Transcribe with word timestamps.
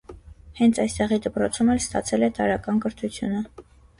Հենց 0.59 0.79
այստեղի 0.83 1.19
դպրոցում 1.25 1.69
էլ 1.75 1.83
ստացել 1.83 2.27
է 2.27 2.31
տարրական 2.39 2.83
կրթությունը։ 2.87 3.45